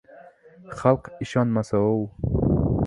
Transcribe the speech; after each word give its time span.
—Xalq 0.79 1.11
ishonmas-ov. 1.27 1.97